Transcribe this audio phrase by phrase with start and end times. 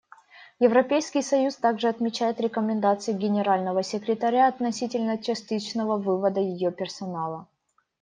[0.59, 7.47] Европейский союз также отмечает рекомендации Генерального секретаря относительно частичного вывода ее персонала.